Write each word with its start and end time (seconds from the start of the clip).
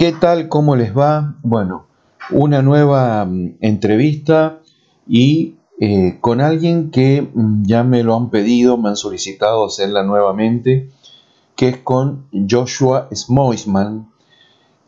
¿Qué 0.00 0.12
tal? 0.12 0.48
¿Cómo 0.48 0.76
les 0.76 0.96
va? 0.96 1.34
Bueno, 1.42 1.84
una 2.30 2.62
nueva 2.62 3.22
mm, 3.26 3.58
entrevista 3.60 4.60
y 5.06 5.56
eh, 5.78 6.16
con 6.22 6.40
alguien 6.40 6.90
que 6.90 7.20
mm, 7.20 7.64
ya 7.66 7.84
me 7.84 8.02
lo 8.02 8.16
han 8.16 8.30
pedido, 8.30 8.78
me 8.78 8.88
han 8.88 8.96
solicitado 8.96 9.66
hacerla 9.66 10.02
nuevamente, 10.02 10.88
que 11.54 11.68
es 11.68 11.76
con 11.80 12.28
Joshua 12.48 13.10
Smoisman. 13.12 14.08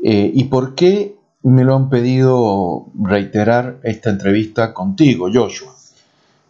Eh, 0.02 0.30
¿Y 0.32 0.44
por 0.44 0.74
qué 0.74 1.18
me 1.42 1.62
lo 1.64 1.76
han 1.76 1.90
pedido 1.90 2.86
reiterar 2.98 3.80
esta 3.82 4.08
entrevista 4.08 4.72
contigo, 4.72 5.28
Joshua? 5.30 5.74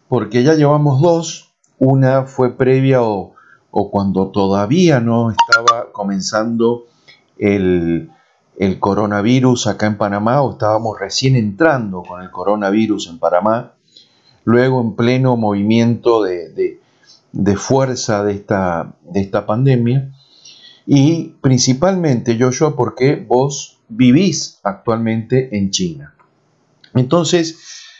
Porque 0.07 0.41
ya 0.41 0.53
llevamos 0.53 1.01
dos, 1.01 1.51
una 1.79 2.23
fue 2.27 2.55
previa 2.55 3.03
o, 3.03 3.33
o 3.71 3.91
cuando 3.91 4.29
todavía 4.29 5.01
no 5.01 5.31
estaba 5.31 5.91
comenzando 5.91 6.85
el 7.37 8.09
el 8.57 8.79
coronavirus 8.79 9.67
acá 9.67 9.87
en 9.87 9.97
Panamá 9.97 10.41
o 10.41 10.53
estábamos 10.53 10.99
recién 10.99 11.35
entrando 11.35 12.03
con 12.03 12.21
el 12.21 12.29
coronavirus 12.29 13.07
en 13.07 13.19
Panamá, 13.19 13.73
luego 14.43 14.81
en 14.81 14.95
pleno 14.95 15.37
movimiento 15.37 16.23
de, 16.23 16.79
fuerza 17.55 18.23
de 18.23 18.33
esta, 18.33 18.93
de 19.01 19.21
esta 19.21 19.45
pandemia 19.45 20.11
y 20.85 21.35
principalmente, 21.41 22.37
Joshua, 22.39 22.75
porque 22.75 23.15
vos 23.15 23.79
vivís 23.87 24.59
actualmente 24.63 25.57
en 25.57 25.71
China. 25.71 26.13
Entonces, 26.93 27.57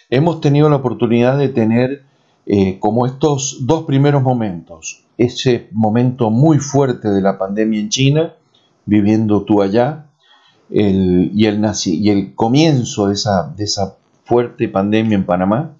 hemos 0.09 0.41
tenido 0.41 0.69
la 0.69 0.77
oportunidad 0.77 1.37
de 1.37 1.49
tener 1.49 2.03
eh, 2.45 2.77
como 2.79 3.05
estos 3.05 3.65
dos 3.65 3.83
primeros 3.85 4.21
momentos, 4.21 5.05
ese 5.17 5.69
momento 5.71 6.29
muy 6.29 6.59
fuerte 6.59 7.09
de 7.09 7.21
la 7.21 7.37
pandemia 7.37 7.79
en 7.79 7.89
China, 7.89 8.33
viviendo 8.85 9.43
tú 9.43 9.61
allá, 9.61 10.07
y, 10.69 11.45
el 11.45 12.35
comienzo 12.35 13.07
de 13.07 13.13
esa, 13.13 13.53
de 13.55 13.63
esa 13.63 13.97
fuerte 14.23 14.67
pandemia 14.67 15.15
en 15.15 15.25
Panamá, 15.25 15.77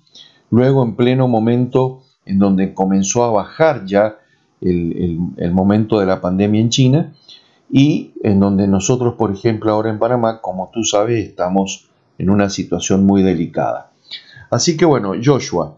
luego 0.49 0.83
en 0.83 0.95
pleno 0.95 1.27
momento 1.27 2.01
en 2.25 2.39
donde 2.39 2.73
comenzó 2.73 3.23
a 3.23 3.31
bajar 3.31 3.85
ya 3.85 4.17
el, 4.61 5.19
el, 5.37 5.51
momento 5.51 5.99
de 5.99 6.05
la 6.05 6.21
pandemia 6.21 6.61
en 6.61 6.69
China 6.69 7.13
y 7.69 8.13
en 8.23 8.39
donde 8.39 8.67
nosotros, 8.67 9.15
por 9.15 9.31
ejemplo, 9.31 9.71
ahora 9.71 9.89
en 9.89 9.99
Panamá, 9.99 10.41
como 10.41 10.69
tú 10.73 10.83
sabes, 10.83 11.27
estamos 11.27 11.89
en 12.17 12.29
una 12.29 12.49
situación 12.49 13.05
muy 13.05 13.23
delicada. 13.23 13.91
Así 14.49 14.77
que 14.77 14.85
bueno, 14.85 15.13
Joshua, 15.21 15.77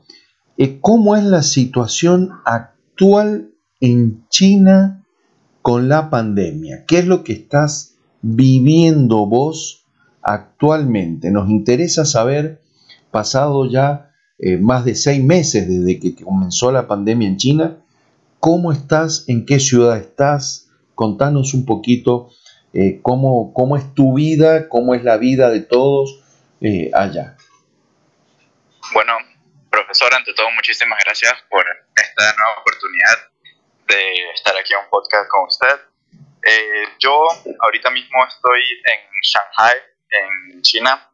eh, 0.58 0.80
¿cómo 0.82 1.16
es 1.16 1.24
la 1.24 1.42
situación 1.42 2.32
actual 2.46 3.52
en 3.80 4.26
China 4.30 5.04
con 5.62 5.90
la 5.90 6.10
pandemia? 6.10 6.86
¿Qué 6.88 7.00
es 7.00 7.08
lo 7.08 7.24
que 7.24 7.34
estás 7.34 7.95
viviendo 8.28 9.28
vos 9.28 9.86
actualmente? 10.24 11.30
Nos 11.30 11.50
interesa 11.50 12.06
saber, 12.06 12.62
pasado 13.12 13.70
ya 13.70 14.12
eh, 14.40 14.58
más 14.58 14.84
de 14.84 14.96
seis 14.96 15.24
meses 15.24 15.68
desde 15.68 16.00
que 16.00 16.16
comenzó 16.24 16.72
la 16.72 16.88
pandemia 16.88 17.28
en 17.28 17.38
China, 17.38 17.78
¿cómo 18.40 18.72
estás? 18.72 19.26
¿En 19.28 19.46
qué 19.46 19.60
ciudad 19.60 19.98
estás? 19.98 20.72
Contanos 20.96 21.54
un 21.54 21.66
poquito 21.66 22.32
eh, 22.74 23.00
cómo, 23.04 23.54
cómo, 23.54 23.78
es 23.78 23.94
tu 23.94 24.16
vida, 24.16 24.70
cómo 24.70 24.96
es 24.96 25.04
la 25.04 25.18
vida 25.18 25.50
de 25.52 25.62
todos 25.62 26.24
eh, 26.62 26.90
allá. 26.94 27.38
Bueno, 28.94 29.14
profesor, 29.70 30.12
ante 30.14 30.34
todo, 30.34 30.50
muchísimas 30.52 31.00
gracias 31.06 31.34
por 31.50 31.64
esta 31.96 32.24
nueva 32.36 32.60
oportunidad 32.60 33.18
de 33.88 34.32
estar 34.34 34.56
aquí 34.58 34.74
en 34.74 34.80
un 34.80 34.90
podcast 34.90 35.30
con 35.30 35.48
usted. 35.48 35.95
Eh, 36.48 36.84
yo 37.00 37.28
ahorita 37.60 37.90
mismo 37.90 38.24
estoy 38.28 38.62
en 38.84 39.02
Shanghai, 39.24 39.78
en 40.10 40.62
China. 40.62 41.12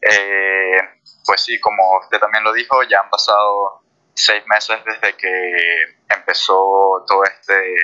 Eh, 0.00 0.78
pues 1.26 1.42
sí, 1.42 1.58
como 1.58 1.98
usted 1.98 2.20
también 2.20 2.44
lo 2.44 2.52
dijo, 2.52 2.84
ya 2.84 3.00
han 3.00 3.10
pasado 3.10 3.82
seis 4.14 4.44
meses 4.46 4.78
desde 4.84 5.16
que 5.16 5.96
empezó 6.08 7.04
toda 7.08 7.28
este, 7.28 7.74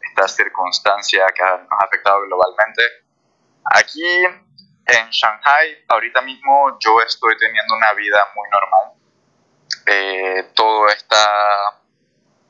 esta 0.00 0.26
circunstancia 0.26 1.26
que 1.34 1.42
nos 1.42 1.68
ha 1.70 1.84
afectado 1.84 2.22
globalmente. 2.22 2.82
Aquí 3.74 4.24
en 4.86 5.10
Shanghai, 5.10 5.84
ahorita 5.88 6.22
mismo 6.22 6.78
yo 6.80 7.02
estoy 7.06 7.36
teniendo 7.36 7.74
una 7.74 7.92
vida 7.92 8.32
muy 8.34 8.48
normal. 8.48 8.92
Eh, 9.86 10.52
todo 10.54 10.88
está 10.88 11.82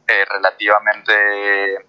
relativamente 0.06 1.88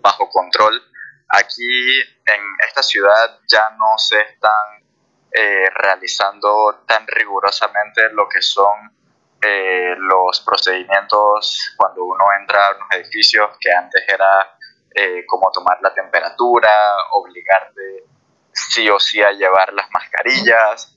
bajo 0.00 0.28
control. 0.28 0.91
Aquí 1.34 1.98
en 2.26 2.42
esta 2.68 2.82
ciudad 2.82 3.40
ya 3.48 3.70
no 3.70 3.96
se 3.96 4.20
están 4.20 4.84
eh, 5.32 5.66
realizando 5.76 6.84
tan 6.86 7.06
rigurosamente 7.06 8.10
lo 8.10 8.28
que 8.28 8.42
son 8.42 8.94
eh, 9.40 9.94
los 9.96 10.42
procedimientos 10.42 11.74
cuando 11.78 12.04
uno 12.04 12.22
entra 12.38 12.66
a 12.66 12.76
unos 12.76 12.88
edificios 12.92 13.48
que 13.58 13.72
antes 13.72 14.04
era 14.06 14.58
eh, 14.94 15.24
como 15.26 15.50
tomar 15.50 15.78
la 15.80 15.94
temperatura, 15.94 16.68
obligarte 17.12 18.04
sí 18.52 18.90
o 18.90 19.00
sí 19.00 19.22
a 19.22 19.32
llevar 19.32 19.72
las 19.72 19.90
mascarillas. 19.90 20.94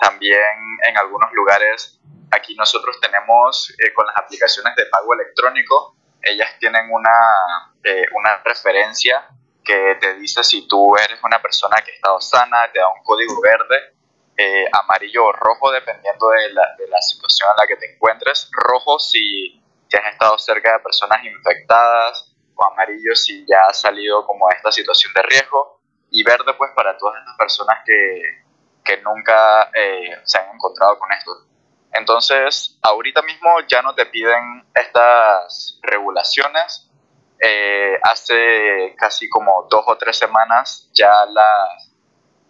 también 0.00 0.58
en 0.88 0.98
algunos 0.98 1.32
lugares 1.32 2.00
aquí 2.32 2.56
nosotros 2.56 2.98
tenemos 3.00 3.72
con 3.94 4.04
las 4.04 4.16
aplicaciones 4.16 4.74
de 4.74 4.86
pago 4.86 5.14
electrónico, 5.14 5.96
ellas 6.24 6.58
tienen 6.58 6.90
una, 6.90 7.74
eh, 7.82 8.04
una 8.12 8.42
referencia 8.44 9.28
que 9.64 9.96
te 10.00 10.14
dice 10.14 10.44
si 10.44 10.68
tú 10.68 10.96
eres 10.96 11.18
una 11.22 11.40
persona 11.40 11.76
que 11.84 11.92
ha 11.92 11.94
estado 11.94 12.20
sana, 12.20 12.70
te 12.72 12.78
da 12.78 12.88
un 12.88 13.02
código 13.02 13.40
verde, 13.40 13.94
eh, 14.36 14.66
amarillo 14.82 15.26
o 15.26 15.32
rojo 15.32 15.70
dependiendo 15.70 16.28
de 16.30 16.52
la, 16.52 16.74
de 16.76 16.88
la, 16.88 17.00
situación 17.00 17.48
en 17.50 17.56
la 17.56 17.66
que 17.68 17.76
te 17.76 17.94
encuentres, 17.94 18.50
rojo 18.52 18.98
si 18.98 19.62
te 19.88 19.96
has 19.96 20.12
estado 20.12 20.36
cerca 20.38 20.72
de 20.72 20.80
personas 20.80 21.24
infectadas 21.24 22.34
o 22.56 22.64
amarillo 22.64 23.14
si 23.14 23.46
ya 23.46 23.60
has 23.68 23.80
salido 23.80 24.26
como 24.26 24.48
de 24.48 24.56
esta 24.56 24.72
situación 24.72 25.12
de 25.14 25.22
riesgo 25.22 25.80
y 26.10 26.24
verde 26.24 26.52
pues 26.58 26.72
para 26.74 26.96
todas 26.96 27.20
estas 27.20 27.36
personas 27.36 27.78
que, 27.86 28.44
que 28.84 29.00
nunca 29.02 29.70
eh, 29.74 30.20
se 30.24 30.38
han 30.38 30.54
encontrado 30.54 30.98
con 30.98 31.10
esto. 31.12 31.53
Entonces, 31.94 32.76
ahorita 32.82 33.22
mismo 33.22 33.50
ya 33.68 33.80
no 33.80 33.94
te 33.94 34.06
piden 34.06 34.66
estas 34.74 35.78
regulaciones. 35.82 36.90
Eh, 37.38 37.98
hace 38.02 38.94
casi 38.98 39.28
como 39.28 39.66
dos 39.70 39.84
o 39.86 39.96
tres 39.96 40.16
semanas 40.16 40.88
ya 40.92 41.10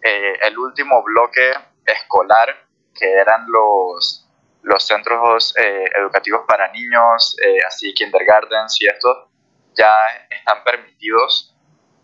eh, 0.01 0.33
el 0.43 0.57
último 0.57 1.03
bloque 1.03 1.53
escolar, 1.85 2.67
que 2.93 3.11
eran 3.11 3.45
los, 3.47 4.27
los 4.63 4.83
centros 4.83 5.55
eh, 5.57 5.85
educativos 5.95 6.41
para 6.47 6.71
niños, 6.71 7.35
así 7.67 7.93
kindergartens 7.93 8.77
y 8.81 8.87
esto, 8.87 9.29
ya 9.77 9.95
están 10.29 10.63
permitidos 10.63 11.55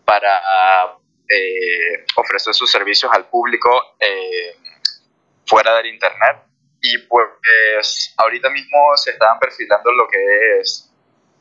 para 0.04 0.96
ofrecer 2.16 2.52
sus 2.52 2.70
servicios 2.70 3.10
al 3.12 3.24
público 3.26 3.96
fuera 5.46 5.74
del 5.76 5.86
Internet 5.86 6.51
y 6.82 6.98
pues 6.98 8.14
ahorita 8.16 8.50
mismo 8.50 8.78
se 8.96 9.12
estaban 9.12 9.38
perfilando 9.38 9.92
lo 9.92 10.08
que 10.08 10.60
es 10.60 10.92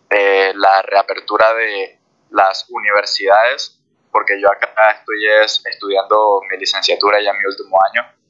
eh, 0.09 0.53
la 0.55 0.81
reapertura 0.83 1.53
de 1.55 1.99
las 2.29 2.67
universidades, 2.69 3.81
porque 4.11 4.39
yo 4.39 4.47
acá 4.51 4.69
estoy 4.99 5.25
estudiando 5.71 6.41
mi 6.49 6.57
licenciatura 6.57 7.19
ya 7.21 7.31
en 7.31 7.37
mi 7.39 7.45
último 7.45 7.77
año, 7.91 8.21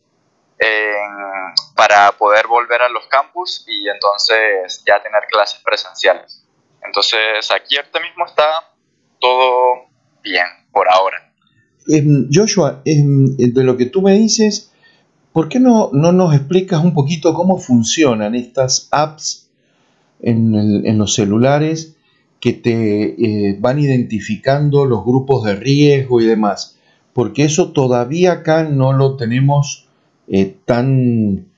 para 1.75 2.11
poder 2.11 2.47
volver 2.47 2.81
a 2.81 2.89
los 2.89 3.07
campus 3.07 3.65
y 3.67 3.89
entonces 3.89 4.83
ya 4.85 5.01
tener 5.01 5.23
clases 5.29 5.59
presenciales. 5.63 6.45
Entonces 6.83 7.49
aquí 7.51 7.77
ahorita 7.77 7.99
mismo 7.99 8.25
está 8.25 8.45
todo 9.19 9.87
bien 10.21 10.45
por 10.71 10.87
ahora. 10.89 11.33
Em, 11.87 12.27
Joshua, 12.31 12.81
em, 12.85 13.35
de 13.35 13.63
lo 13.63 13.75
que 13.75 13.87
tú 13.87 14.01
me 14.01 14.13
dices, 14.13 14.70
¿Por 15.33 15.47
qué 15.47 15.59
no, 15.59 15.89
no 15.93 16.11
nos 16.11 16.35
explicas 16.35 16.83
un 16.83 16.93
poquito 16.93 17.33
cómo 17.33 17.57
funcionan 17.57 18.35
estas 18.35 18.89
apps 18.91 19.49
en, 20.19 20.97
los 20.97 21.13
celulares 21.13 21.95
que 22.39 22.53
te 22.53 23.49
eh, 23.49 23.57
van 23.59 23.79
identificando 23.79 24.85
los 24.85 25.05
grupos 25.05 25.45
de 25.45 25.55
riesgo 25.55 26.19
y 26.19 26.25
demás? 26.25 26.77
Porque 27.13 27.43
eso 27.45 27.71
todavía 27.71 28.33
acá 28.33 28.63
no 28.63 28.93
lo 28.93 29.15
tenemos 29.15 29.87
eh, 30.27 30.57
tan, 30.65 31.51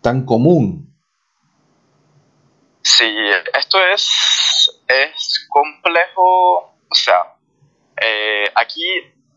tan 0.00 0.24
común. 0.24 0.92
Sí, 2.82 3.06
esto 3.58 3.78
es, 3.94 4.08
es 4.88 5.46
complejo. 5.48 6.74
O 6.88 6.94
sea, 6.94 7.36
eh, 7.96 8.44
aquí 8.56 8.82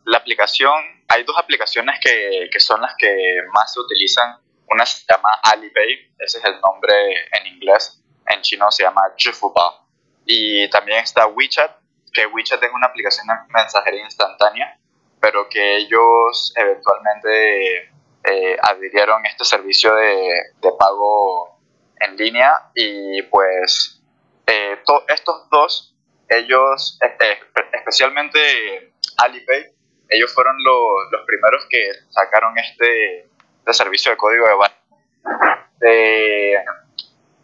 la 0.05 0.17
aplicación, 0.17 0.73
hay 1.07 1.23
dos 1.23 1.37
aplicaciones 1.37 1.99
que, 2.01 2.49
que, 2.51 2.59
son 2.59 2.81
las 2.81 2.95
que 2.97 3.37
más 3.53 3.73
se 3.73 3.79
utilizan. 3.79 4.37
Una 4.69 4.85
se 4.85 5.05
llama 5.07 5.29
Alipay, 5.43 6.13
ese 6.19 6.39
es 6.39 6.45
el 6.45 6.59
nombre 6.61 6.93
en 7.39 7.47
inglés, 7.47 8.01
en 8.27 8.41
chino 8.41 8.71
se 8.71 8.83
llama 8.83 9.01
Zhifubao. 9.17 9.87
Y 10.25 10.69
también 10.69 10.99
está 10.99 11.27
WeChat, 11.27 11.77
que 12.13 12.25
WeChat 12.27 12.63
es 12.63 12.71
una 12.73 12.87
aplicación 12.87 13.27
de 13.27 13.33
mensajería 13.49 14.03
instantánea. 14.03 14.77
pero 15.19 15.47
que 15.47 15.77
ellos 15.77 16.53
eventualmente 16.57 17.93
eh, 18.25 18.57
adhirieron 18.61 19.25
este 19.25 19.45
servicio 19.45 19.95
de, 19.95 20.33
de, 20.61 20.71
pago 20.77 21.59
en 22.01 22.17
línea 22.17 22.69
y 22.75 23.21
pues 23.23 24.01
eh, 24.47 24.77
estos 25.07 25.49
dos, 25.49 25.95
ellos, 26.27 26.99
eh, 27.01 27.39
especialmente 27.73 28.93
Alipay, 29.17 29.72
ellos 30.13 30.33
fueron 30.33 30.55
los 30.63 31.25
primeros 31.25 31.65
que 31.69 31.91
sacaron 32.09 32.57
este, 32.57 33.29
este 33.59 33.73
servicio 33.73 34.11
de 34.11 34.17
código 34.17 34.47
de 34.47 34.53
barra. 34.55 34.77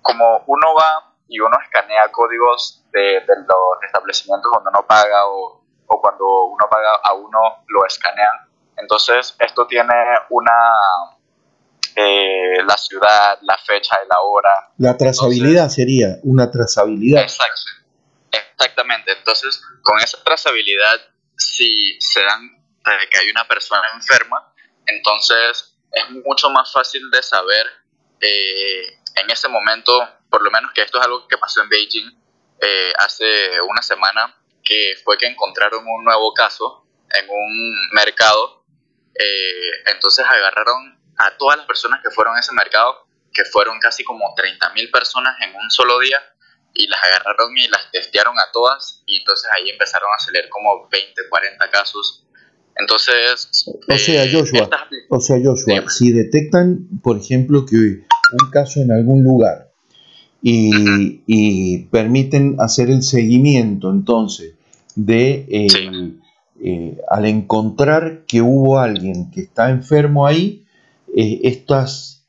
como 0.01 0.44
uno 0.48 0.68
va 0.80 1.16
y 1.27 1.39
uno 1.39 1.57
escanea 1.63 2.12
códigos 2.12 2.83
de, 2.92 3.21
los 3.25 3.83
establecimientos 3.86 4.51
cuando 4.51 4.69
uno 4.71 4.86
paga 4.88 5.27
o, 5.27 5.63
o, 5.88 6.01
cuando 6.01 6.45
uno 6.45 6.66
paga 6.69 6.95
a 7.04 7.13
uno 7.13 7.39
lo 7.68 7.86
escanean. 7.86 8.50
Entonces 8.77 9.36
esto 9.39 9.68
tiene 9.68 9.94
una 10.30 10.74
eh, 11.95 12.63
la 12.65 12.77
ciudad, 12.77 13.38
la 13.42 13.57
fecha 13.57 13.98
y 14.04 14.07
la 14.07 14.22
hora. 14.22 14.72
La 14.77 14.98
trazabilidad 14.98 15.69
sería 15.69 16.18
una 16.24 16.50
trazabilidad. 16.50 17.22
Exacto. 17.24 17.54
Exactamente. 18.31 19.12
Entonces 19.18 19.62
con 19.81 20.00
esa 20.00 20.24
trazabilidad 20.24 21.00
si 21.36 22.00
se 22.00 22.22
dan 22.22 22.59
que 22.84 23.20
hay 23.20 23.30
una 23.30 23.48
persona 23.48 23.84
enferma, 23.94 24.54
entonces 24.86 25.78
es 25.92 26.10
mucho 26.26 26.50
más 26.50 26.72
fácil 26.72 27.10
de 27.12 27.22
saber 27.22 27.66
eh, 28.22 29.00
en 29.16 29.30
ese 29.30 29.48
momento, 29.48 29.92
por 30.30 30.44
lo 30.44 30.52
menos 30.52 30.72
que 30.74 30.81
esto 30.81 31.00
es 31.00 31.06
algo 31.06 31.28
que 31.28 31.38
pasó 31.38 31.62
en 31.62 31.70
Beijing 31.70 32.20
eh, 32.62 32.94
hace 32.98 33.62
una 33.62 33.81
semana, 33.81 34.36
que 34.64 34.96
fue 35.04 35.18
que 35.18 35.28
encontraron 35.28 35.86
un 35.86 36.04
nuevo 36.04 36.34
caso 36.34 36.86
en 37.12 37.30
un 37.30 37.90
mercado, 37.92 38.66
eh, 39.16 39.72
entonces 39.88 40.25
agarraron 40.25 41.00
a 41.18 41.38
todas 41.38 41.58
las 41.58 41.66
personas 41.66 42.02
que 42.04 42.12
fueron 42.12 42.36
a 42.36 42.40
ese 42.40 42.54
mercado, 42.54 43.08
que 43.34 43.46
fueron 43.46 43.80
casi 43.80 44.04
como 44.04 44.36
30.000 44.36 44.92
personas 44.92 45.36
en 45.42 45.56
un 45.56 45.70
solo 45.72 46.00
día, 46.00 46.22
y 46.74 46.88
las 46.88 47.04
agarraron 47.04 47.58
y 47.58 47.68
las 47.68 47.92
testearon 47.92 48.38
a 48.40 48.52
todas, 48.52 49.04
y 49.06 49.18
entonces 49.18 49.50
ahí 49.56 49.70
empezaron 49.70 50.10
a 50.16 50.20
salir 50.20 50.48
como 50.50 50.88
20, 50.90 51.30
40 51.30 51.70
casos. 51.72 52.25
Entonces... 52.80 53.70
O 53.88 53.98
sea, 53.98 54.26
eh, 54.26 54.31
Joshua, 54.31 54.70
o 55.10 55.20
sea, 55.20 55.38
Joshua 55.44 55.90
si 55.90 56.12
detectan, 56.12 56.88
por 57.02 57.18
ejemplo, 57.18 57.66
que 57.66 57.76
un 57.76 58.50
caso 58.52 58.81
en 58.81 58.92
algún 58.92 59.24
lugar 59.24 59.72
y, 60.42 61.78
permiten 61.92 62.56
hacer 62.60 62.90
el 62.90 63.04
seguimiento 63.04 63.90
entonces 63.92 64.54
de 64.96 65.46
eh, 66.62 66.98
al 67.10 67.26
encontrar 67.26 68.26
que 68.28 68.42
hubo 68.42 68.80
alguien 68.80 69.32
que 69.32 69.42
está 69.42 69.70
enfermo 69.70 70.28
ahí, 70.28 70.66
eh, 71.16 71.40
estas, 71.44 72.25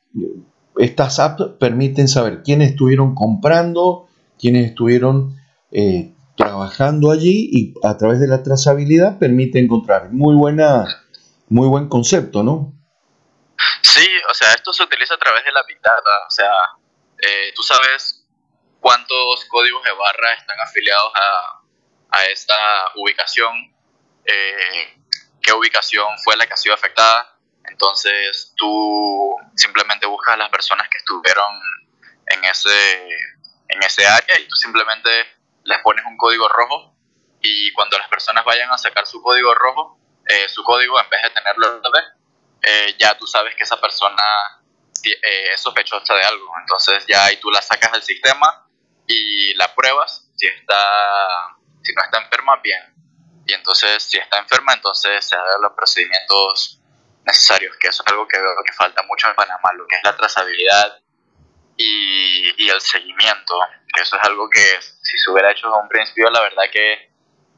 estas 0.77 1.19
apps 1.19 1.43
permiten 1.59 2.07
saber 2.07 2.41
quiénes 2.41 2.71
estuvieron 2.71 3.13
comprando, 3.13 4.07
quiénes 4.39 4.69
estuvieron 4.69 5.35
eh, 5.71 6.10
trabajando 6.35 7.11
allí 7.11 7.49
y 7.51 7.73
a 7.83 7.97
través 7.97 8.19
de 8.19 8.27
la 8.27 8.43
trazabilidad 8.43 9.19
permite 9.19 9.59
encontrar 9.59 10.11
muy 10.11 10.35
buena, 10.35 11.03
muy 11.49 11.67
buen 11.67 11.89
concepto, 11.89 12.43
¿no? 12.43 12.73
Sí, 13.81 14.07
o 14.29 14.33
sea, 14.33 14.53
esto 14.53 14.73
se 14.73 14.83
utiliza 14.83 15.15
a 15.15 15.19
través 15.19 15.43
de 15.43 15.51
la 15.51 15.61
Big. 15.67 15.77
O 15.77 16.31
sea, 16.31 16.51
eh, 17.19 17.51
tú 17.55 17.61
sabes 17.63 18.25
cuántos 18.79 19.45
códigos 19.49 19.83
de 19.83 19.91
barra 19.91 20.33
están 20.33 20.59
afiliados 20.59 21.11
a, 21.15 21.61
a 22.17 22.25
esta 22.25 22.55
ubicación, 22.95 23.75
eh, 24.25 25.01
qué 25.41 25.53
ubicación 25.53 26.07
fue 26.23 26.35
la 26.37 26.45
que 26.47 26.53
ha 26.53 26.57
sido 26.57 26.75
afectada. 26.75 27.37
Entonces 27.65 28.53
tú 28.55 29.35
simplemente 29.55 30.07
buscas 30.07 30.35
a 30.35 30.37
las 30.37 30.49
personas 30.49 30.87
que 30.89 30.97
estuvieron 30.97 31.59
en 32.27 32.43
ese, 32.45 33.07
en 33.67 33.83
ese 33.83 34.05
área 34.05 34.39
y 34.39 34.47
tú 34.47 34.55
simplemente 34.55 35.09
les 35.63 35.79
pones 35.79 36.05
un 36.05 36.17
código 36.17 36.47
rojo 36.47 36.95
y 37.41 37.71
cuando 37.73 37.97
las 37.97 38.07
personas 38.07 38.45
vayan 38.45 38.69
a 38.71 38.77
sacar 38.77 39.05
su 39.05 39.21
código 39.21 39.53
rojo, 39.53 39.99
eh, 40.27 40.47
su 40.49 40.63
código 40.63 40.99
en 40.99 41.09
vez 41.09 41.21
de 41.23 41.29
tenerlo 41.31 41.67
en 41.67 41.81
verde, 41.81 42.07
eh, 42.61 42.95
ya 42.99 43.17
tú 43.17 43.25
sabes 43.25 43.55
que 43.55 43.63
esa 43.63 43.81
persona 43.81 44.23
eh, 45.03 45.53
es 45.53 45.61
sospechosa 45.61 46.13
de 46.13 46.23
algo. 46.23 46.51
Entonces 46.59 47.03
ya 47.07 47.25
ahí 47.25 47.37
tú 47.37 47.49
la 47.49 47.61
sacas 47.61 47.91
del 47.91 48.03
sistema 48.03 48.67
y 49.07 49.53
la 49.55 49.73
pruebas. 49.73 50.29
Si, 50.35 50.45
está, 50.47 50.77
si 51.83 51.93
no 51.93 52.03
está 52.03 52.19
enferma, 52.19 52.57
bien. 52.57 52.93
Y 53.45 53.53
entonces 53.53 54.03
si 54.03 54.17
está 54.17 54.37
enferma, 54.37 54.73
entonces 54.73 55.25
se 55.25 55.35
hacen 55.35 55.61
los 55.61 55.73
procedimientos 55.73 56.79
necesarios, 57.25 57.75
que 57.77 57.87
eso 57.87 58.03
es 58.05 58.11
algo 58.11 58.27
que 58.27 58.37
veo 58.37 58.49
que 58.65 58.73
falta 58.73 59.03
mucho 59.03 59.27
en 59.27 59.35
Panamá, 59.35 59.71
lo 59.75 59.85
que 59.87 59.95
es 59.95 60.03
la 60.03 60.15
trazabilidad 60.15 61.01
y, 61.81 62.65
y 62.65 62.69
el 62.69 62.79
seguimiento, 62.79 63.53
eso 64.01 64.15
es 64.15 64.27
algo 64.27 64.49
que 64.49 64.63
si 65.01 65.17
se 65.17 65.31
hubiera 65.31 65.51
hecho 65.51 65.67
desde 65.67 65.81
un 65.81 65.89
principio, 65.89 66.29
la 66.29 66.41
verdad 66.41 66.63
que 66.71 67.11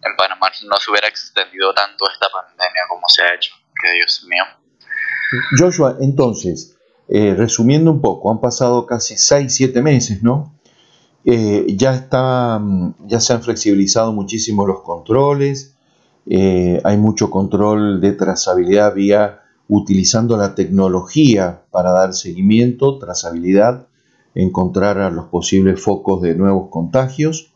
en 0.03 0.15
Panamá 0.17 0.47
no 0.65 0.77
se 0.77 0.91
hubiera 0.91 1.07
extendido 1.07 1.73
tanto 1.73 2.05
esta 2.11 2.27
pandemia 2.29 2.83
como 2.89 3.07
se 3.07 3.23
ha 3.23 3.35
hecho, 3.35 3.53
que 3.81 3.91
Dios 3.91 4.25
mío. 4.27 4.43
Joshua, 5.57 5.97
entonces, 6.01 6.77
eh, 7.07 7.33
resumiendo 7.35 7.91
un 7.91 8.01
poco, 8.01 8.31
han 8.31 8.41
pasado 8.41 8.85
casi 8.85 9.17
6, 9.17 9.53
7 9.53 9.81
meses, 9.81 10.21
¿no? 10.23 10.59
Eh, 11.25 11.65
ya, 11.75 11.93
está, 11.93 12.59
mm, 12.59 13.07
ya 13.07 13.19
se 13.19 13.33
han 13.33 13.43
flexibilizado 13.43 14.11
muchísimo 14.11 14.67
los 14.67 14.81
controles, 14.81 15.75
eh, 16.29 16.81
hay 16.83 16.97
mucho 16.97 17.29
control 17.29 18.01
de 18.01 18.13
trazabilidad 18.13 18.93
vía 18.93 19.41
utilizando 19.67 20.37
la 20.37 20.55
tecnología 20.55 21.63
para 21.71 21.91
dar 21.91 22.13
seguimiento, 22.13 22.99
trazabilidad, 22.99 23.87
encontrar 24.35 24.99
a 24.99 25.09
los 25.09 25.25
posibles 25.25 25.81
focos 25.81 26.21
de 26.21 26.35
nuevos 26.35 26.69
contagios 26.69 27.51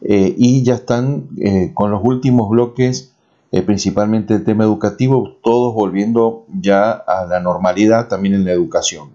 y 0.00 0.62
ya 0.62 0.74
están 0.74 1.28
con 1.72 1.90
los 1.90 2.02
últimos 2.04 2.50
bloques 2.50 3.14
eh, 3.54 3.62
principalmente 3.62 4.34
el 4.34 4.42
tema 4.42 4.64
educativo, 4.64 5.36
todos 5.40 5.72
volviendo 5.74 6.44
ya 6.60 6.90
a 6.90 7.24
la 7.24 7.38
normalidad 7.38 8.08
también 8.08 8.34
en 8.34 8.44
la 8.44 8.50
educación. 8.50 9.10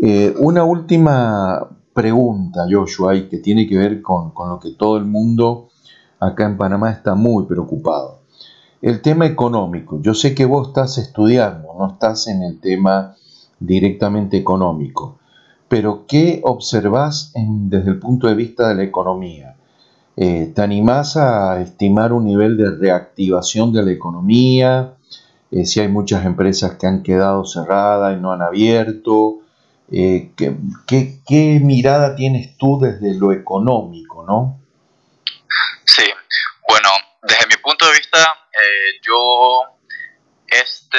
Eh, 0.00 0.32
una 0.38 0.62
última 0.62 1.68
pregunta, 1.92 2.66
Joshua, 2.70 3.16
y 3.16 3.28
que 3.28 3.38
tiene 3.38 3.66
que 3.66 3.76
ver 3.76 4.02
con, 4.02 4.30
con 4.30 4.50
lo 4.50 4.60
que 4.60 4.70
todo 4.70 4.98
el 4.98 5.04
mundo 5.04 5.66
acá 6.20 6.46
en 6.46 6.56
Panamá 6.56 6.92
está 6.92 7.16
muy 7.16 7.46
preocupado. 7.46 8.20
El 8.82 9.02
tema 9.02 9.26
económico. 9.26 10.00
Yo 10.00 10.14
sé 10.14 10.32
que 10.32 10.44
vos 10.44 10.68
estás 10.68 10.98
estudiando, 10.98 11.74
no 11.76 11.88
estás 11.88 12.28
en 12.28 12.44
el 12.44 12.60
tema 12.60 13.16
directamente 13.58 14.36
económico, 14.36 15.18
pero 15.68 16.06
¿qué 16.06 16.40
observás 16.44 17.32
desde 17.34 17.90
el 17.90 17.98
punto 17.98 18.28
de 18.28 18.34
vista 18.34 18.68
de 18.68 18.74
la 18.76 18.82
economía? 18.84 19.56
Eh, 20.16 20.52
¿Te 20.54 20.62
animás 20.62 21.16
a 21.16 21.60
estimar 21.60 22.12
un 22.12 22.24
nivel 22.24 22.56
de 22.56 22.70
reactivación 22.70 23.72
de 23.72 23.82
la 23.82 23.90
economía? 23.90 24.94
Eh, 25.50 25.66
si 25.66 25.80
hay 25.80 25.88
muchas 25.88 26.24
empresas 26.24 26.76
que 26.76 26.86
han 26.86 27.02
quedado 27.02 27.44
cerradas 27.44 28.16
y 28.16 28.20
no 28.20 28.32
han 28.32 28.42
abierto. 28.42 29.40
Eh, 29.92 30.30
¿qué, 30.36 31.60
mirada 31.62 32.16
tienes 32.16 32.56
tú 32.56 32.78
desde 32.80 33.14
lo 33.14 33.32
económico, 33.32 34.24
no? 34.26 34.58
Sí, 35.84 36.04
bueno, 36.68 36.88
desde 37.22 37.46
mi 37.46 37.56
punto 37.62 37.86
de 37.86 37.92
vista, 37.92 38.18
yo 39.06 39.60
este, 40.48 40.98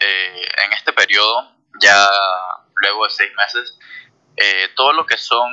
en 0.00 0.72
este 0.72 0.92
periodo, 0.92 1.52
ya 1.80 2.08
luego 2.84 3.04
de 3.04 3.10
seis 3.10 3.32
meses, 3.36 3.78
todo 4.74 4.92
lo 4.92 5.06
que 5.06 5.16
son 5.16 5.50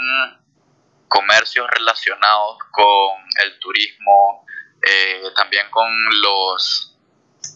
comercios 1.12 1.68
relacionados 1.70 2.58
con 2.72 3.20
el 3.44 3.60
turismo, 3.60 4.46
eh, 4.82 5.24
también 5.36 5.70
con 5.70 5.90
los, 6.22 6.98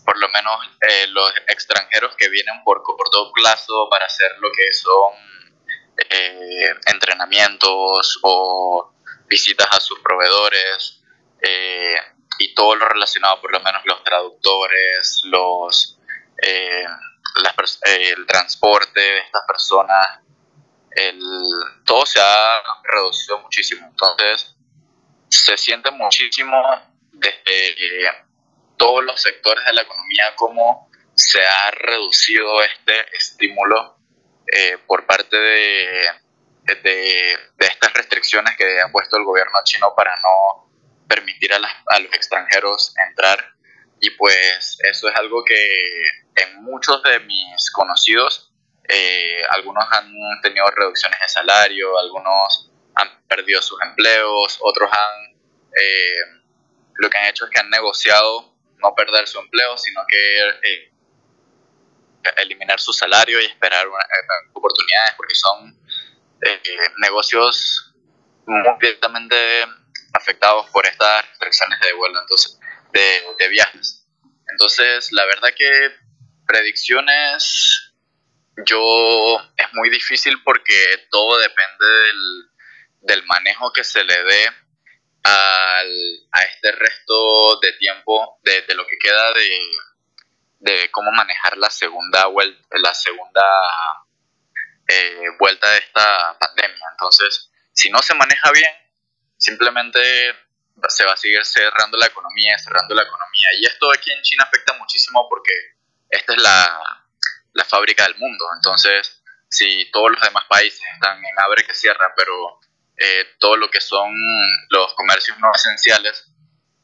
por 0.03 0.17
lo 0.20 0.27
menos 0.27 0.60
eh, 0.82 1.08
los 1.08 1.32
extranjeros 1.48 2.15
que 2.17 2.27
vienen 2.27 2.62
por 2.65 2.84
corto 2.84 3.32
plazo 3.32 3.88
para 3.89 4.08
hacer 4.08 4.29
lo 4.39 4.50
que 4.51 4.74
son 4.74 5.13
eh, 6.10 6.70
entrenamientos 6.88 8.20
o 8.24 8.94
visitas 9.27 9.67
a 9.72 9.79
sus 9.79 10.00
proveedores 10.00 11.01
y 12.39 12.53
todo 12.55 12.75
lo 12.75 12.89
relacionado, 12.89 13.39
por 13.39 13.53
lo 13.53 13.60
menos 13.62 13.84
los 13.86 14.03
traductores, 14.03 15.22
los 15.25 15.98
el 17.84 18.25
transporte 18.25 19.00
de 19.00 19.20
estas 19.20 19.44
personas 19.48 20.25
el, 20.96 21.20
todo 21.86 22.06
se 22.06 22.20
ha 22.20 22.63
reducido 22.84 23.39
muchísimo. 23.39 23.88
Entonces, 23.88 24.56
se 25.30 25.58
siente 25.58 25.92
muchísimo 25.92 26.63
desde 27.12 27.75
todos 28.77 29.04
los 29.04 29.22
sectores 29.22 29.63
de 29.65 29.74
la 29.74 29.82
economía 29.82 30.36
como 30.36 30.89
se 31.13 31.46
ha 31.46 31.72
reducido 31.72 32.62
este 32.63 33.15
estímulo 33.15 33.98
eh, 34.48 34.77
por 34.86 35.06
parte 35.06 35.38
de, 35.38 36.10
de, 36.84 37.38
estas 37.58 37.94
restricciones 37.94 38.56
que 38.58 38.82
ha 38.82 38.92
puesto 38.92 39.18
el 39.18 39.24
gobierno 39.24 39.58
chino 39.63 39.94
para 39.96 40.15
no 40.18 40.70
permitir 41.08 41.54
a, 41.54 41.58
a 41.58 42.00
los 42.00 42.13
extranjeros 42.13 42.94
entrar 43.10 43.54
y 44.01 44.10
pues 44.12 44.77
eso 44.84 45.08
es 45.08 45.15
algo 45.15 45.44
que 45.46 46.25
en 46.36 46.63
muchos 46.63 47.01
de 47.04 47.20
mis 47.22 47.72
conocidos, 47.72 48.54
eh, 48.88 49.42
algunos 49.51 49.84
han 49.92 50.12
tenido 50.42 50.65
reducciones 50.68 51.20
de 51.20 51.27
salario, 51.27 51.98
algunos 51.98 52.72
han 52.96 53.22
perdido 53.27 53.62
sus 53.62 53.82
empleos, 53.82 54.58
otros 54.62 54.89
han, 54.92 55.36
eh, 55.75 56.42
lo 56.96 57.10
que 57.10 57.18
han 57.18 57.25
hecho 57.25 57.46
es 57.46 57.51
que 57.51 57.60
han 57.60 57.70
negociado 57.70 58.54
no 58.77 58.94
perder 58.94 59.27
su 59.27 59.39
empleo, 59.39 59.77
sino 59.77 60.01
que 60.08 60.50
eh, 60.63 60.92
eliminar 62.38 62.80
su 62.80 62.94
salario 62.94 63.42
y 63.42 63.46
esperar 63.46 63.88
oportunidades, 64.54 65.13
porque 65.15 65.36
son 65.36 65.80
negocios 66.98 67.94
muy 68.46 68.62
directamente 68.80 69.36
afectados 70.13 70.70
por 70.70 70.86
estas 70.86 71.27
restricciones 71.30 71.80
de 71.80 71.94
vuelo, 71.94 72.20
entonces, 72.22 72.60
de, 72.92 73.48
viajes. 73.50 74.06
Entonces, 74.48 75.12
la 75.12 75.25
verdad 75.25 75.50
que 75.56 75.92
predicciones 76.45 77.93
yo 78.63 79.37
es 79.57 79.67
muy 79.73 79.89
difícil 79.89 80.41
porque 80.43 81.07
todo 81.09 81.37
depende 81.39 81.85
del, 81.85 82.51
del 83.01 83.23
manejo 83.25 83.71
que 83.73 83.83
se 83.83 84.03
le 84.03 84.23
dé 84.23 84.47
al, 85.23 86.27
a 86.31 86.43
este 86.43 86.71
resto 86.71 87.59
de 87.61 87.73
tiempo, 87.73 88.39
de, 88.43 88.61
de 88.61 88.75
lo 88.75 88.85
que 88.85 88.97
queda 88.99 89.33
de, 89.33 89.59
de, 90.59 90.91
cómo 90.91 91.11
manejar 91.11 91.57
la 91.57 91.69
segunda 91.69 92.27
vuelta, 92.27 92.63
la 92.81 92.93
segunda 92.93 93.43
eh, 94.87 95.25
vuelta 95.39 95.69
de 95.71 95.79
esta 95.79 96.37
pandemia. 96.39 96.85
Entonces, 96.91 97.51
si 97.73 97.89
no 97.89 98.01
se 98.01 98.13
maneja 98.13 98.51
bien, 98.51 98.71
simplemente 99.37 99.99
se 100.87 101.05
va 101.05 101.13
a 101.13 101.17
seguir 101.17 101.43
cerrando 101.43 101.97
la 101.97 102.05
economía, 102.05 102.57
cerrando 102.57 102.93
la 102.95 103.03
economía. 103.03 103.47
Y 103.59 103.65
esto 103.65 103.91
aquí 103.91 104.11
en 104.11 104.21
China 104.21 104.43
afecta 104.43 104.73
muchísimo 104.73 105.27
porque 105.27 105.75
esta 106.09 106.33
es 106.33 106.41
la, 106.41 107.05
la 107.53 107.63
fábrica 107.63 108.03
del 108.03 108.15
mundo. 108.15 108.45
Entonces, 108.55 109.21
si 109.50 109.89
todos 109.91 110.12
los 110.12 110.21
demás 110.21 110.43
países 110.50 110.81
están 110.93 111.17
en 111.17 111.39
abre 111.43 111.65
que 111.65 111.74
cierra, 111.74 112.13
pero 112.15 112.59
eh, 112.97 113.35
todo 113.39 113.57
lo 113.57 113.69
que 113.69 113.81
son 113.81 114.13
los 114.69 114.93
comercios 114.95 115.38
no 115.39 115.51
esenciales, 115.53 116.31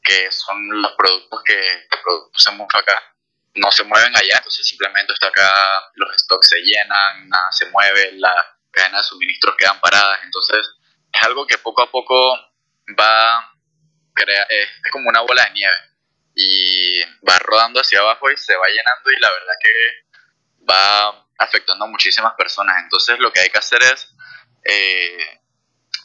que 0.02 0.32
son 0.32 0.82
los 0.82 0.94
productos 0.98 1.42
que, 1.44 1.88
producen 2.04 2.58
mucho 2.58 2.78
acá, 2.78 2.96
no 3.56 3.72
se 3.72 3.84
mueven 3.84 4.16
allá, 4.16 4.38
entonces 4.38 4.66
simplemente 4.66 5.14
está 5.14 5.28
acá, 5.28 5.92
los 5.96 6.16
stocks 6.18 6.50
se 6.50 6.60
llenan, 6.60 7.28
nada 7.30 7.52
se 7.52 7.70
mueve, 7.70 8.14
la 8.14 8.58
cadena 8.72 8.98
de 8.98 9.04
suministros 9.04 9.56
quedan 9.58 9.80
paradas, 9.80 10.20
entonces 10.24 10.66
es 11.12 11.22
algo 11.24 11.46
que 11.46 11.58
poco 11.58 11.84
a 11.84 11.92
poco 11.92 12.38
va, 12.98 13.54
crea, 14.14 14.44
es, 14.50 14.70
como 14.92 15.10
una 15.10 15.22
bola 15.22 15.44
de 15.46 15.52
nieve 15.52 15.91
y 16.36 17.02
va 17.28 17.38
rodando 17.40 17.82
hacia 17.82 18.00
abajo 18.00 18.32
y 18.32 18.38
se 18.38 18.56
va 18.56 18.68
llenando 18.68 19.12
y 19.12 19.20
la 19.20 19.32
verdad 19.32 19.54
que 19.62 20.66
va 20.70 21.28
afectando 21.38 21.86
a 21.86 21.90
muchísimas 21.90 22.34
personas. 22.36 22.76
Entonces 22.84 23.20
lo 23.20 23.32
que 23.32 23.42
hay 23.42 23.50
que 23.50 23.58
hacer 23.58 23.82
es, 23.84 24.14
eh, 24.64 25.40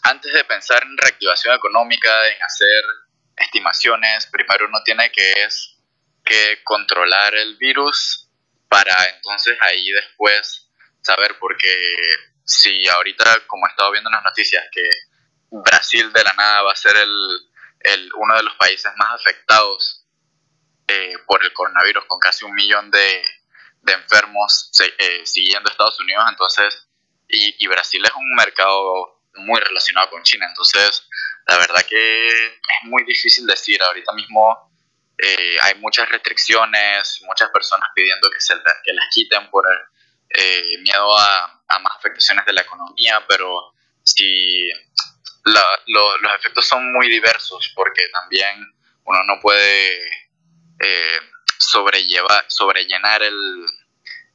antes 0.03 0.33
de 0.33 0.45
pensar 0.45 0.83
en 0.83 0.97
reactivación 0.97 1.55
económica, 1.55 2.11
en 2.29 2.43
hacer 2.43 2.85
estimaciones, 3.37 4.27
primero 4.27 4.67
uno 4.67 4.83
tiene 4.85 5.11
que 5.11 5.33
es 5.45 5.77
que 6.25 6.63
controlar 6.65 7.35
el 7.35 7.57
virus 7.57 8.29
para 8.69 8.95
entonces 9.15 9.57
ahí 9.61 9.89
después 9.91 10.69
saber 11.01 11.39
porque 11.39 11.71
si 12.45 12.89
ahorita 12.89 13.47
como 13.47 13.67
he 13.67 13.71
estado 13.71 13.93
viendo 13.93 14.11
en 14.11 14.15
las 14.15 14.25
noticias 14.25 14.65
que 14.73 14.89
Brasil 15.51 16.13
de 16.13 16.25
la 16.25 16.33
nada 16.35 16.63
va 16.63 16.73
a 16.73 16.77
ser 16.77 16.97
el, 16.97 18.11
uno 18.17 18.37
de 18.37 18.43
los 18.43 18.55
países 18.57 18.91
más 18.97 19.21
afectados 19.21 20.06
eh, 20.89 21.15
por 21.27 21.43
el 21.43 21.53
coronavirus, 21.53 22.05
con 22.07 22.19
casi 22.21 22.45
un 22.45 22.55
millón 22.55 22.91
de, 22.91 23.23
enfermos 23.89 24.73
eh, 24.99 25.25
siguiendo 25.25 25.71
Estados 25.71 26.01
Unidos, 26.01 26.25
entonces, 26.29 26.89
y, 27.29 27.55
y, 27.65 27.69
Brasil 27.69 28.05
es 28.05 28.13
un 28.15 28.35
mercado 28.35 29.23
muy 29.35 29.61
relacionado 29.61 30.11
con 30.11 30.23
China, 30.25 30.47
entonces, 30.49 31.07
la 31.47 31.57
verdad 31.59 31.85
que 31.89 32.29
es 32.29 32.83
muy 32.85 33.05
difícil 33.05 33.47
decir, 33.47 33.81
ahorita 33.81 34.13
mismo 34.15 34.73
eh, 35.19 35.57
hay 35.63 35.77
muchas 35.77 36.09
restricciones, 36.09 37.21
muchas 37.27 37.51
personas 37.51 37.89
pidiendo 37.95 38.29
que, 38.29 38.41
se, 38.41 38.55
que 38.85 38.93
las 38.93 39.07
quiten 39.13 39.49
por 39.51 39.65
miedo 40.83 41.17
a, 41.17 41.63
a 41.69 41.79
más 41.79 41.97
afectaciones 41.97 42.45
de 42.45 42.53
la 42.53 42.63
economía, 42.63 43.25
pero 43.29 43.73
si 44.03 44.69
los 45.45 46.35
efectos 46.39 46.67
son 46.67 46.93
muy 46.93 47.09
diversos 47.09 47.73
porque 47.75 48.09
también 48.09 48.57
uno 49.05 49.25
no 49.25 49.41
puede 49.41 50.26
eh, 50.79 51.21
sobrellevar, 51.59 52.45
sobrellenar 52.49 53.23
el, 53.23 53.67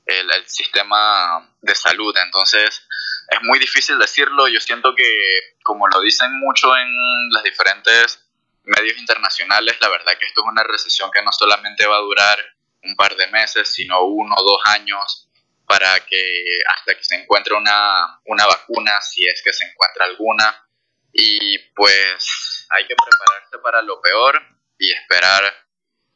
el, 0.06 0.32
el, 0.32 0.48
sistema 0.48 1.50
de 1.62 1.76
salud. 1.76 2.16
Entonces 2.18 2.88
es 3.30 3.42
muy 3.44 3.60
difícil 3.60 3.98
decirlo. 4.00 4.48
Yo 4.48 4.60
siento 4.60 4.94
que, 4.96 5.56
como 5.64 5.88
lo 5.88 6.02
dicen 6.02 6.40
mucho 6.40 6.76
en 6.76 7.30
los 7.32 7.44
diferentes 7.44 8.28
medios 8.64 8.98
internacionales, 8.98 9.78
la 9.80 9.90
verdad 9.90 10.18
que 10.20 10.26
esto 10.26 10.42
es 10.42 10.48
una 10.48 10.64
recesión 10.64 11.10
que 11.12 11.24
no 11.24 11.32
solamente 11.32 11.86
va 11.86 11.98
a 11.98 12.02
durar 12.02 12.40
un 12.84 12.96
par 12.96 13.16
de 13.16 13.28
meses, 13.28 13.72
sino 13.74 14.02
uno 14.04 14.36
o 14.36 14.44
dos 14.44 14.62
años 14.66 15.28
para 15.66 16.00
que 16.06 16.44
hasta 16.68 16.96
que 16.96 17.04
se 17.04 17.16
encuentre 17.16 17.54
una, 17.54 18.20
una 18.26 18.46
vacuna, 18.46 19.00
si 19.02 19.26
es 19.26 19.42
que 19.42 19.54
se 19.54 19.66
encuentra 19.66 20.06
alguna, 20.06 20.68
y 21.14 21.58
pues 21.76 22.68
hay 22.70 22.88
que 22.88 22.96
prepararse 22.96 23.58
para 23.60 23.82
lo 23.82 24.02
peor 24.02 24.42
y 24.78 24.92
esperar 24.92 25.44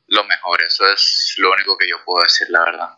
lo 0.08 0.24
mejor. 0.24 0.60
Eso 0.66 0.84
es 0.94 1.36
lo 1.38 1.52
único 1.54 1.78
que 1.78 1.88
yo 1.90 1.98
puedo 2.06 2.24
decir, 2.24 2.48
la 2.50 2.64
verdad. 2.64 2.90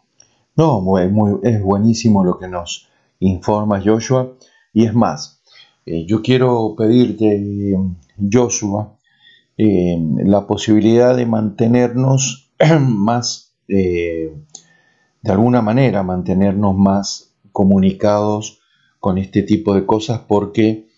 No, 0.56 0.82
muy, 0.82 1.08
muy, 1.08 1.40
es 1.44 1.62
buenísimo 1.62 2.24
lo 2.24 2.40
que 2.40 2.48
nos 2.48 2.90
informa 3.20 3.82
Joshua. 3.84 4.34
Y 4.74 4.86
es 4.86 4.94
más, 4.94 5.42
eh, 5.86 6.06
yo 6.06 6.22
quiero 6.22 6.76
pedirte, 6.78 7.76
Joshua, 8.32 8.98
eh, 9.58 9.98
la 10.26 10.46
posibilidad 10.46 11.16
de 11.16 11.26
mantenernos 11.26 12.52
más, 12.82 13.56
eh, 13.68 14.34
de 15.22 15.32
alguna 15.32 15.62
manera, 15.62 16.04
mantenernos 16.04 16.76
más 16.76 17.36
comunicados 17.52 18.60
con 19.00 19.18
este 19.18 19.44
tipo 19.44 19.74
de 19.76 19.86
cosas 19.86 20.22
porque 20.28 20.90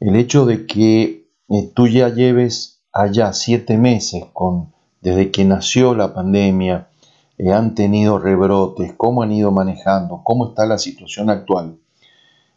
el 0.00 0.16
hecho 0.16 0.46
de 0.46 0.66
que 0.66 1.28
tú 1.74 1.86
ya 1.86 2.08
lleves 2.08 2.82
allá 2.92 3.32
siete 3.32 3.78
meses 3.78 4.24
con, 4.32 4.71
desde 5.02 5.30
que 5.30 5.44
nació 5.44 5.94
la 5.94 6.14
pandemia, 6.14 6.88
eh, 7.36 7.52
han 7.52 7.74
tenido 7.74 8.18
rebrotes, 8.18 8.94
cómo 8.96 9.22
han 9.22 9.32
ido 9.32 9.50
manejando, 9.50 10.22
cómo 10.22 10.48
está 10.48 10.64
la 10.64 10.78
situación 10.78 11.28
actual, 11.28 11.76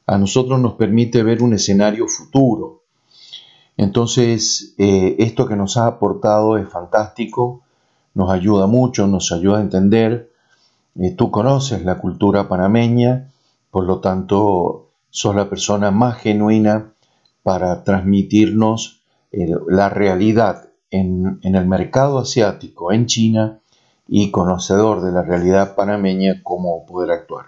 a 0.06 0.18
nosotros 0.20 0.60
nos 0.60 0.74
permite 0.74 1.24
ver 1.24 1.42
un 1.42 1.54
escenario 1.54 2.08
futuro. 2.08 2.84
Entonces, 3.78 4.76
eh, 4.78 5.16
esto 5.20 5.48
que 5.48 5.56
nos 5.56 5.78
ha 5.78 5.88
aportado 5.88 6.58
es 6.58 6.70
fantástico, 6.70 7.64
nos 8.14 8.30
ayuda 8.30 8.68
mucho, 8.68 9.08
nos 9.08 9.32
ayuda 9.32 9.58
a 9.58 9.62
entender. 9.62 10.32
tú 11.18 11.30
conoces 11.30 11.84
la 11.84 11.98
cultura 11.98 12.48
panameña, 12.48 13.32
por 13.72 13.84
lo 13.84 14.00
tanto, 14.00 14.92
sos 15.10 15.36
la 15.36 15.50
persona 15.50 15.92
más 15.92 16.18
genuina 16.20 16.94
para 17.44 17.84
transmitirnos 17.84 19.02
eh, 19.32 19.50
la 19.68 19.90
realidad 19.90 20.70
en, 20.92 21.40
el 21.44 21.66
mercado 21.66 22.20
asiático, 22.20 22.92
en 22.92 23.06
China, 23.06 23.60
y 24.08 24.32
conocedor 24.32 25.02
de 25.02 25.12
la 25.12 25.24
realidad 25.24 25.76
panameña, 25.76 26.42
cómo 26.44 26.86
poder 26.86 27.12
actuar. 27.12 27.48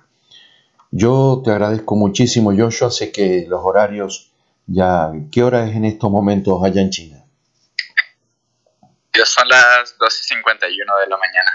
Yo 0.91 1.41
te 1.44 1.51
agradezco 1.51 1.96
muchísimo, 1.96 2.51
Joshua. 2.58 2.89
Sé 2.89 3.12
que 3.12 3.46
los 3.48 3.62
horarios 3.63 4.32
ya. 4.65 5.12
¿Qué 5.32 5.44
hora 5.44 5.65
es 5.67 5.75
en 5.75 5.86
estos 5.86 6.10
momentos 6.10 6.63
allá 6.63 6.82
en 6.82 6.89
China? 6.89 7.24
Ya 9.13 9.25
son 9.25 9.48
las 9.50 9.98
2.51 10.00 10.60
de 10.70 11.08
la 11.10 11.17
mañana. 11.17 11.51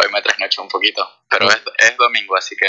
Hoy 0.00 0.12
me 0.12 0.22
trasnocho 0.22 0.62
un 0.62 0.68
poquito, 0.68 1.06
pero 1.28 1.48
es, 1.48 1.62
es 1.78 1.96
domingo, 1.96 2.36
así 2.36 2.56
que 2.56 2.66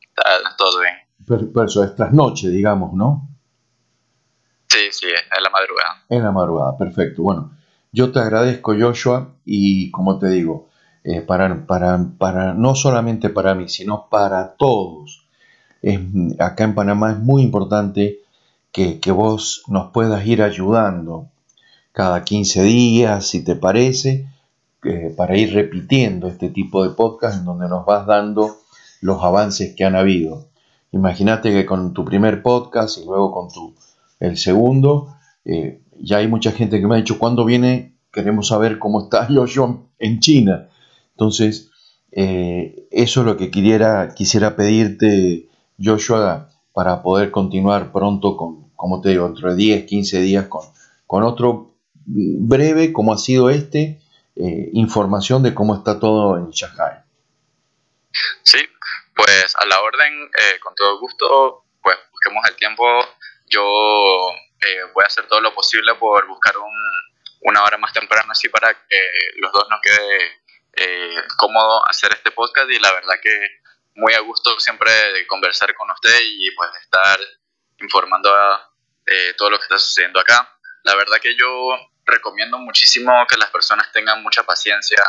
está 0.00 0.56
todo 0.56 0.80
bien. 0.80 0.94
Pero, 1.26 1.64
eso 1.64 1.84
es 1.84 1.94
trasnoche, 1.94 2.48
digamos, 2.48 2.92
¿no? 2.94 3.28
Sí, 4.68 4.88
sí, 4.92 5.06
en 5.06 5.42
la 5.42 5.50
madrugada. 5.50 6.04
En 6.08 6.22
la 6.22 6.32
madrugada, 6.32 6.76
perfecto. 6.78 7.22
Bueno, 7.22 7.57
yo 7.98 8.12
te 8.12 8.20
agradezco, 8.20 8.76
Joshua, 8.78 9.34
y 9.44 9.90
como 9.90 10.20
te 10.20 10.28
digo, 10.28 10.68
eh, 11.02 11.20
para, 11.20 12.54
no 12.54 12.74
solamente 12.76 13.28
para 13.28 13.56
mí, 13.56 13.68
sino 13.68 14.06
para 14.08 14.54
todos, 14.54 15.26
acá 16.38 16.62
en 16.62 16.76
Panamá 16.76 17.10
es 17.10 17.18
muy 17.18 17.42
importante 17.42 18.20
que, 18.70 19.00
vos 19.10 19.64
nos 19.66 19.90
puedas 19.90 20.24
ir 20.24 20.44
ayudando 20.44 21.26
cada 21.90 22.22
15 22.22 22.62
días, 22.62 23.26
si 23.26 23.42
te 23.42 23.56
parece, 23.56 24.28
eh, 24.84 25.12
para 25.16 25.36
ir 25.36 25.52
repitiendo 25.52 26.28
este 26.28 26.50
tipo 26.50 26.84
de 26.84 26.90
podcast 26.90 27.40
en 27.40 27.46
donde 27.46 27.68
nos 27.68 27.84
vas 27.84 28.06
dando 28.06 28.58
los 29.00 29.24
avances 29.24 29.74
que 29.74 29.84
han 29.84 29.96
habido. 29.96 30.46
Imagínate 30.92 31.50
que 31.50 31.66
con 31.66 31.92
tu 31.94 32.04
primer 32.04 32.44
podcast 32.44 32.98
y 32.98 33.04
luego 33.04 33.32
con 33.32 33.48
tu 33.48 33.74
el 34.20 34.36
segundo, 34.36 35.16
eh, 35.44 35.80
ya 36.00 36.18
hay 36.18 36.28
mucha 36.28 36.52
gente 36.52 36.80
que 36.80 36.86
me 36.86 36.94
ha 36.94 36.98
dicho 36.98 37.18
cuándo 37.18 37.44
viene 37.44 37.98
queremos 38.12 38.48
saber 38.48 38.78
cómo 38.78 39.04
está 39.04 39.26
Joshua 39.30 39.76
en 39.98 40.20
China. 40.20 40.68
Entonces, 41.12 41.70
eh, 42.12 42.86
eso 42.90 43.20
es 43.20 43.26
lo 43.26 43.36
que 43.36 43.50
quisiera, 43.50 44.14
quisiera 44.14 44.56
pedirte, 44.56 45.48
Joshua, 45.82 46.50
para 46.72 47.02
poder 47.02 47.30
continuar 47.30 47.92
pronto 47.92 48.36
con, 48.36 48.70
como 48.74 49.00
te 49.00 49.10
digo, 49.10 49.26
entre 49.26 49.54
10, 49.54 49.84
15 49.84 50.20
días 50.20 50.46
con, 50.46 50.62
con 51.06 51.22
otro 51.22 51.74
breve, 52.06 52.92
como 52.92 53.12
ha 53.12 53.18
sido 53.18 53.50
este, 53.50 54.00
eh, 54.36 54.70
información 54.72 55.42
de 55.42 55.54
cómo 55.54 55.74
está 55.74 55.98
todo 55.98 56.38
en 56.38 56.50
Shanghai. 56.50 57.02
Sí, 58.42 58.58
pues 59.14 59.54
a 59.60 59.66
la 59.66 59.80
orden, 59.80 60.24
eh, 60.24 60.58
con 60.62 60.74
todo 60.74 60.98
gusto, 61.00 61.64
pues 61.82 61.96
busquemos 62.12 62.42
el 62.48 62.56
tiempo. 62.56 62.84
Yo 63.50 64.30
voy 64.94 65.04
a 65.04 65.06
hacer 65.06 65.26
todo 65.26 65.40
lo 65.40 65.54
posible 65.54 65.94
por 65.94 66.26
buscar 66.26 66.56
un, 66.56 66.72
una 67.42 67.62
hora 67.62 67.78
más 67.78 67.92
temprano 67.92 68.32
así 68.32 68.48
para 68.48 68.74
que 68.74 69.00
los 69.36 69.52
dos 69.52 69.66
nos 69.70 69.80
quede 69.80 70.42
eh, 70.74 71.22
cómodo 71.36 71.82
hacer 71.88 72.12
este 72.12 72.30
podcast 72.30 72.70
y 72.70 72.78
la 72.78 72.92
verdad 72.92 73.14
que 73.22 73.60
muy 73.94 74.14
a 74.14 74.20
gusto 74.20 74.58
siempre 74.60 74.90
de 75.12 75.26
conversar 75.26 75.74
con 75.74 75.90
usted 75.90 76.20
y 76.22 76.50
pues 76.52 76.70
estar 76.80 77.18
informando 77.80 78.32
a 78.32 78.72
eh, 79.06 79.34
todo 79.36 79.50
lo 79.50 79.58
que 79.58 79.64
está 79.64 79.78
sucediendo 79.78 80.20
acá. 80.20 80.56
La 80.84 80.94
verdad 80.94 81.18
que 81.20 81.34
yo 81.36 81.76
recomiendo 82.04 82.58
muchísimo 82.58 83.26
que 83.26 83.36
las 83.36 83.50
personas 83.50 83.90
tengan 83.92 84.22
mucha 84.22 84.44
paciencia, 84.44 85.02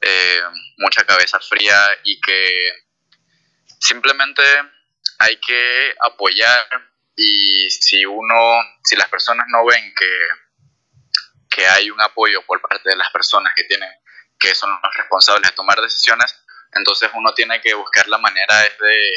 eh, 0.00 0.42
mucha 0.78 1.04
cabeza 1.04 1.38
fría 1.40 1.78
y 2.04 2.20
que 2.20 2.72
simplemente 3.78 4.42
hay 5.18 5.36
que 5.36 5.94
apoyar 6.00 6.66
y 7.20 7.68
si 7.68 8.06
uno, 8.06 8.62
si 8.84 8.94
las 8.94 9.08
personas 9.08 9.46
no 9.50 9.66
ven 9.66 9.92
que 9.94 10.06
que 11.58 11.66
hay 11.66 11.90
un 11.90 12.00
apoyo 12.00 12.40
por 12.46 12.60
parte 12.62 12.88
de 12.88 12.96
las 12.96 13.10
personas 13.10 13.52
que 13.56 13.64
tienen, 13.64 13.90
que 14.38 14.54
son 14.54 14.70
los 14.70 14.96
responsables 14.96 15.50
de 15.50 15.56
tomar 15.56 15.80
decisiones, 15.80 16.32
entonces 16.72 17.10
uno 17.14 17.34
tiene 17.34 17.60
que 17.60 17.74
buscar 17.74 18.06
la 18.06 18.18
manera 18.18 18.60
de, 18.60 19.10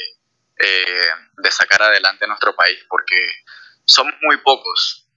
eh, 0.57 1.11
de 1.37 1.51
sacar 1.51 1.83
adelante 1.83 2.25
nuestro 2.25 2.55
país, 2.55 2.79
porque 2.89 3.15
somos 3.85 4.15
muy 4.21 4.37
pocos, 4.37 5.07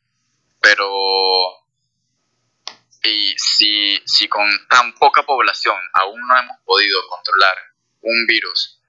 pero 0.61 0.91
y 3.05 3.35
si, 3.39 4.03
si 4.05 4.29
con 4.29 4.47
tan 4.69 4.93
poca 4.95 5.23
población 5.23 5.77
aún 5.95 6.21
no 6.27 6.39
hemos 6.39 6.61
podido 6.65 7.07
controlar 7.09 7.57
un 8.03 8.27
virus 8.27 8.83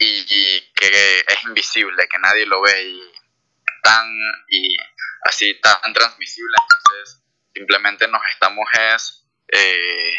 y, 0.00 0.72
que 0.74 1.20
es 1.20 1.44
invisible, 1.46 2.08
que 2.10 2.18
nadie 2.18 2.46
lo 2.46 2.62
ve 2.62 2.88
y 2.88 3.00
tan 3.82 4.06
y 4.48 4.76
así 5.24 5.60
tan 5.60 5.92
transmisible, 5.92 6.54
entonces 6.62 7.22
simplemente 7.54 8.08
nos 8.08 8.22
estamos 8.32 8.66
es, 8.94 9.26
eh, 9.48 10.12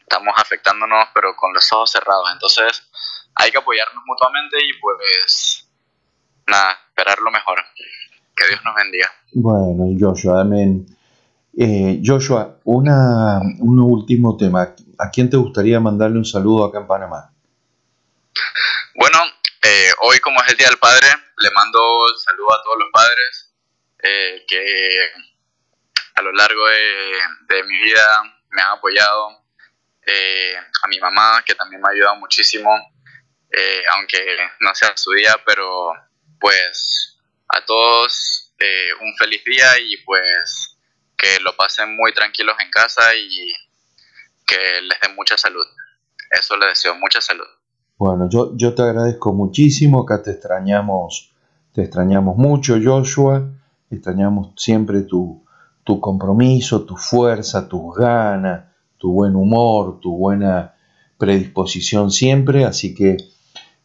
estamos 0.00 0.34
afectándonos 0.38 1.08
pero 1.14 1.36
con 1.36 1.52
los 1.52 1.70
ojos 1.72 1.90
cerrados. 1.90 2.28
Entonces 2.32 2.82
hay 3.34 3.50
que 3.50 3.58
apoyarnos 3.58 4.02
mutuamente 4.06 4.56
y 4.64 4.72
pues 4.80 5.68
nada 6.46 6.78
esperar 6.88 7.18
lo 7.20 7.30
mejor. 7.30 7.58
Que 8.34 8.48
Dios 8.48 8.60
nos 8.64 8.74
bendiga. 8.74 9.12
Bueno 9.32 9.84
Joshua 9.98 10.40
amén. 10.42 10.86
Eh, 11.60 12.00
Joshua 12.04 12.58
una, 12.64 13.40
un 13.58 13.80
último 13.80 14.36
tema. 14.36 14.74
¿a 14.98 15.10
quién 15.10 15.28
te 15.28 15.36
gustaría 15.36 15.78
mandarle 15.80 16.18
un 16.18 16.24
saludo 16.24 16.64
acá 16.64 16.78
en 16.78 16.86
Panamá? 16.86 17.32
Bueno 18.98 19.18
eh, 19.62 19.92
hoy 20.02 20.18
como 20.20 20.40
es 20.42 20.48
el 20.48 20.56
Día 20.56 20.68
del 20.68 20.78
Padre 20.78 21.06
le 21.38 21.50
mando 21.50 22.08
saludo 22.18 22.52
a 22.52 22.62
todos 22.62 22.78
los 22.78 22.88
padres 22.92 23.44
que 24.00 25.10
a 26.18 26.22
lo 26.22 26.32
largo 26.32 26.66
de, 26.68 27.62
mi 27.64 27.78
vida 27.78 28.22
me 28.50 28.62
han 28.62 28.70
apoyado, 28.70 29.44
eh, 30.04 30.56
a 30.82 30.88
mi 30.88 30.98
mamá 30.98 31.42
que 31.46 31.54
también 31.54 31.80
me 31.80 31.88
ha 31.88 31.92
ayudado 31.92 32.16
muchísimo, 32.16 32.70
eh, 33.52 33.82
aunque 33.94 34.36
no 34.60 34.74
sea 34.74 34.96
su 34.96 35.12
día, 35.12 35.36
pero 35.46 35.92
pues 36.40 37.18
a 37.48 37.64
todos 37.64 38.52
eh, 38.58 38.90
un 39.00 39.16
feliz 39.16 39.44
día 39.44 39.78
y 39.78 39.96
pues 39.98 40.76
que 41.16 41.38
lo 41.40 41.56
pasen 41.56 41.94
muy 41.96 42.12
tranquilos 42.12 42.56
en 42.58 42.70
casa 42.70 43.14
y 43.14 43.52
que 44.44 44.80
les 44.82 45.00
den 45.00 45.14
mucha 45.14 45.38
salud. 45.38 45.66
Eso 46.30 46.56
les 46.56 46.70
deseo, 46.70 46.94
mucha 46.96 47.20
salud. 47.20 47.48
Bueno, 47.98 48.28
yo, 48.28 48.56
yo 48.56 48.74
te 48.74 48.82
agradezco 48.82 49.32
muchísimo, 49.32 50.02
acá 50.02 50.22
te 50.22 50.30
extrañamos, 50.30 51.32
te 51.72 51.82
extrañamos 51.82 52.36
mucho, 52.36 52.76
Joshua, 52.82 53.50
extrañamos 53.90 54.52
siempre 54.56 55.02
tu, 55.02 55.42
tu 55.82 56.00
compromiso, 56.00 56.84
tu 56.84 56.96
fuerza, 56.96 57.68
tus 57.68 57.96
ganas, 57.96 58.66
tu 58.98 59.12
buen 59.12 59.34
humor, 59.34 59.98
tu 60.00 60.16
buena 60.16 60.74
predisposición 61.18 62.10
siempre, 62.10 62.64
así 62.64 62.94
que 62.94 63.16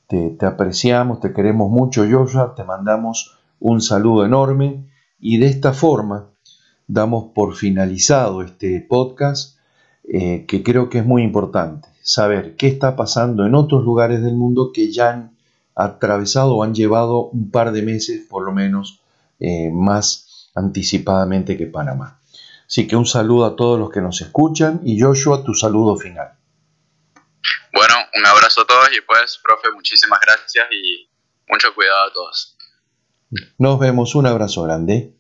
te, 0.08 0.46
apreciamos, 0.46 1.20
te 1.20 1.34
queremos 1.34 1.72
mucho, 1.72 2.06
Joshua, 2.10 2.54
te 2.56 2.64
mandamos 2.64 3.38
un 3.60 3.82
saludo 3.82 4.26
enorme. 4.26 4.90
Y 5.20 5.38
de 5.38 5.48
esta 5.48 5.74
forma 5.74 6.30
damos 6.88 7.32
por 7.34 7.56
finalizado 7.56 8.44
este 8.44 8.82
podcast 8.82 9.58
eh, 10.06 10.46
que 10.48 10.64
creo 10.64 10.90
que 10.90 11.00
es 11.00 11.06
muy 11.06 11.24
importante, 11.24 11.88
saber 12.02 12.56
qué 12.56 12.68
está 12.68 12.96
pasando 12.96 13.46
en 13.46 13.56
otros 13.56 13.84
lugares 13.84 14.22
del 14.22 14.36
mundo 14.36 14.72
que 14.74 14.92
ya 14.92 15.12
han 15.12 15.38
atravesado 15.76 16.56
o 16.56 16.64
han 16.64 16.76
llevado 16.76 17.28
un 17.28 17.50
par 17.50 17.72
de 17.72 17.82
meses 17.82 18.26
por 18.30 18.44
lo 18.44 18.52
menos 18.52 19.02
eh, 19.40 19.70
más 19.72 20.52
anticipadamente 20.56 21.58
que 21.58 21.68
Panamá. 21.68 22.20
Así 22.68 22.88
que 22.88 22.96
un 22.96 23.06
saludo 23.06 23.46
a 23.46 23.56
todos 23.56 23.80
los 23.80 23.90
que 23.90 24.02
nos 24.02 24.22
escuchan 24.22 24.82
y 24.84 25.00
Joshua, 25.00 25.44
tu 25.44 25.54
saludo 25.54 25.96
final. 25.96 26.34
Bueno, 27.74 27.96
un 28.16 28.26
abrazo 28.26 28.62
a 28.62 28.68
todos 28.68 28.90
y 28.96 29.02
pues, 29.02 29.40
profe, 29.44 29.72
muchísimas 29.74 30.20
gracias 30.20 30.66
y 30.72 31.10
mucho 31.48 31.74
cuidado 31.74 32.10
a 32.10 32.14
todos. 32.14 32.58
Nos 33.58 33.80
vemos, 33.80 34.16
un 34.16 34.28
abrazo 34.28 34.64
grande. 34.64 35.14